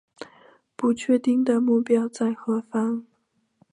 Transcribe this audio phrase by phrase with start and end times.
[0.75, 3.05] 不确定的目标在何方